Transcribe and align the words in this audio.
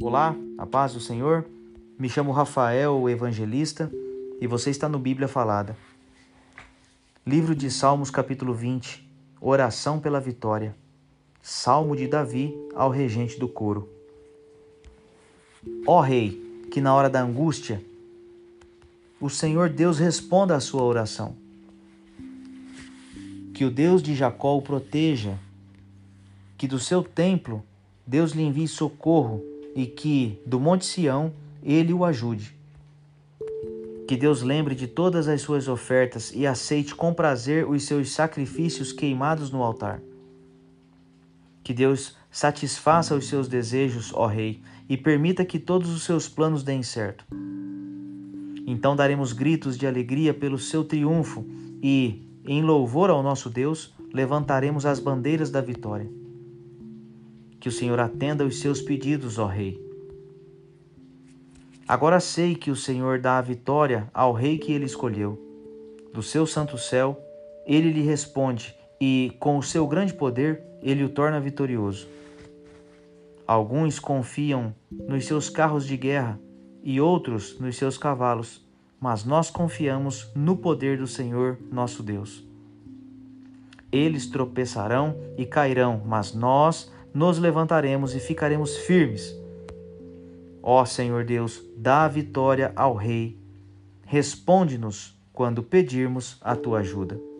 Olá, 0.00 0.34
a 0.58 0.66
paz 0.66 0.94
do 0.94 1.00
Senhor. 1.00 1.44
Me 1.98 2.08
chamo 2.08 2.32
Rafael, 2.32 2.94
o 2.94 3.08
evangelista, 3.08 3.92
e 4.40 4.46
você 4.46 4.70
está 4.70 4.88
no 4.88 4.98
Bíblia 4.98 5.28
Falada. 5.28 5.76
Livro 7.24 7.54
de 7.54 7.70
Salmos, 7.70 8.10
capítulo 8.10 8.54
20. 8.54 9.06
Oração 9.40 10.00
pela 10.00 10.18
vitória. 10.18 10.74
Salmo 11.40 11.94
de 11.94 12.08
Davi 12.08 12.52
ao 12.74 12.90
regente 12.90 13.38
do 13.38 13.46
coro. 13.46 13.88
Ó 15.86 16.00
Rei, 16.00 16.66
que 16.72 16.80
na 16.80 16.94
hora 16.94 17.10
da 17.10 17.22
angústia 17.22 17.84
o 19.20 19.28
Senhor 19.28 19.68
Deus 19.68 19.98
responda 19.98 20.56
à 20.56 20.60
sua 20.60 20.82
oração. 20.82 21.36
Que 23.54 23.64
o 23.64 23.70
Deus 23.70 24.02
de 24.02 24.16
Jacó 24.16 24.56
o 24.56 24.62
proteja, 24.62 25.38
que 26.56 26.66
do 26.66 26.80
seu 26.80 27.04
templo 27.04 27.62
Deus 28.04 28.32
lhe 28.32 28.42
envie 28.42 28.66
socorro 28.66 29.51
e 29.74 29.86
que, 29.86 30.40
do 30.46 30.60
Monte 30.60 30.84
Sião, 30.84 31.32
ele 31.62 31.92
o 31.92 32.04
ajude. 32.04 32.54
Que 34.06 34.16
Deus 34.16 34.42
lembre 34.42 34.74
de 34.74 34.86
todas 34.86 35.28
as 35.28 35.40
suas 35.40 35.68
ofertas 35.68 36.32
e 36.34 36.46
aceite 36.46 36.94
com 36.94 37.14
prazer 37.14 37.68
os 37.68 37.84
seus 37.84 38.12
sacrifícios 38.12 38.92
queimados 38.92 39.50
no 39.50 39.62
altar. 39.62 40.02
Que 41.62 41.72
Deus 41.72 42.16
satisfaça 42.30 43.14
os 43.14 43.28
seus 43.28 43.46
desejos, 43.48 44.12
ó 44.12 44.26
Rei, 44.26 44.60
e 44.88 44.96
permita 44.96 45.44
que 45.44 45.58
todos 45.58 45.90
os 45.90 46.02
seus 46.02 46.28
planos 46.28 46.62
deem 46.62 46.82
certo. 46.82 47.24
Então 48.66 48.96
daremos 48.96 49.32
gritos 49.32 49.78
de 49.78 49.86
alegria 49.86 50.34
pelo 50.34 50.58
seu 50.58 50.84
triunfo 50.84 51.44
e, 51.82 52.26
em 52.44 52.62
louvor 52.62 53.10
ao 53.10 53.22
nosso 53.22 53.48
Deus, 53.48 53.94
levantaremos 54.12 54.84
as 54.84 54.98
bandeiras 54.98 55.50
da 55.50 55.60
vitória. 55.60 56.21
Que 57.62 57.68
o 57.68 57.72
Senhor 57.72 58.00
atenda 58.00 58.44
os 58.44 58.58
seus 58.58 58.82
pedidos, 58.82 59.38
ó 59.38 59.46
Rei. 59.46 59.80
Agora 61.86 62.18
sei 62.18 62.56
que 62.56 62.72
o 62.72 62.74
Senhor 62.74 63.20
dá 63.20 63.38
a 63.38 63.40
vitória 63.40 64.10
ao 64.12 64.32
rei 64.32 64.58
que 64.58 64.72
ele 64.72 64.84
escolheu. 64.84 65.40
Do 66.12 66.24
seu 66.24 66.44
santo 66.44 66.76
céu, 66.76 67.16
ele 67.64 67.92
lhe 67.92 68.02
responde 68.02 68.74
e, 69.00 69.36
com 69.38 69.58
o 69.58 69.62
seu 69.62 69.86
grande 69.86 70.12
poder, 70.12 70.60
ele 70.82 71.04
o 71.04 71.08
torna 71.08 71.38
vitorioso. 71.38 72.08
Alguns 73.46 74.00
confiam 74.00 74.74
nos 74.90 75.24
seus 75.24 75.48
carros 75.48 75.86
de 75.86 75.96
guerra 75.96 76.40
e 76.82 77.00
outros 77.00 77.60
nos 77.60 77.76
seus 77.76 77.96
cavalos, 77.96 78.60
mas 78.98 79.24
nós 79.24 79.50
confiamos 79.50 80.28
no 80.34 80.56
poder 80.56 80.98
do 80.98 81.06
Senhor 81.06 81.60
nosso 81.70 82.02
Deus. 82.02 82.44
Eles 83.92 84.26
tropeçarão 84.26 85.16
e 85.38 85.46
cairão, 85.46 86.02
mas 86.04 86.34
nós 86.34 86.90
nos 87.14 87.38
levantaremos 87.38 88.14
e 88.14 88.20
ficaremos 88.20 88.76
firmes. 88.76 89.36
Ó 90.62 90.84
Senhor 90.84 91.24
Deus, 91.24 91.62
dá 91.76 92.06
vitória 92.08 92.72
ao 92.76 92.94
Rei. 92.94 93.38
Responde-nos 94.04 95.18
quando 95.32 95.62
pedirmos 95.62 96.38
a 96.40 96.54
tua 96.54 96.80
ajuda. 96.80 97.31